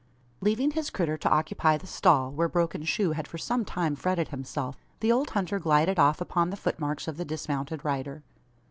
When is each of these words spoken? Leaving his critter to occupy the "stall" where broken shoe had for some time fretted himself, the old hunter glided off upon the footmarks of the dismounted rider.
Leaving 0.41 0.71
his 0.71 0.89
critter 0.89 1.15
to 1.15 1.29
occupy 1.29 1.77
the 1.77 1.85
"stall" 1.85 2.31
where 2.31 2.49
broken 2.49 2.83
shoe 2.83 3.11
had 3.11 3.27
for 3.27 3.37
some 3.37 3.63
time 3.63 3.95
fretted 3.95 4.29
himself, 4.29 4.75
the 4.99 5.11
old 5.11 5.29
hunter 5.29 5.59
glided 5.59 5.99
off 5.99 6.19
upon 6.19 6.49
the 6.49 6.57
footmarks 6.57 7.07
of 7.07 7.17
the 7.17 7.23
dismounted 7.25 7.85
rider. 7.85 8.23